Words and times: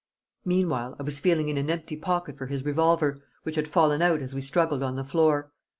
Meanwhile 0.43 0.95
I 0.97 1.03
was 1.03 1.19
feeling 1.19 1.47
in 1.49 1.57
an 1.59 1.69
empty 1.69 1.95
pocket 1.95 2.35
for 2.35 2.47
his 2.47 2.65
revolver, 2.65 3.21
which 3.43 3.53
had 3.53 3.67
fallen 3.67 4.01
out 4.01 4.19
as 4.19 4.33
we 4.33 4.41
struggled 4.41 4.81
on 4.81 4.95
the 4.95 5.03
floor. 5.03 5.51